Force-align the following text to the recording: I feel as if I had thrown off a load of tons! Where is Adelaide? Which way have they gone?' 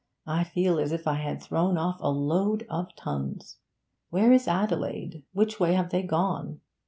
I 0.25 0.43
feel 0.43 0.79
as 0.79 0.91
if 0.91 1.07
I 1.07 1.13
had 1.17 1.43
thrown 1.43 1.77
off 1.77 1.97
a 2.01 2.09
load 2.09 2.65
of 2.71 2.95
tons! 2.95 3.59
Where 4.09 4.31
is 4.33 4.47
Adelaide? 4.47 5.21
Which 5.31 5.59
way 5.59 5.73
have 5.73 5.91
they 5.91 6.01
gone?' 6.01 6.59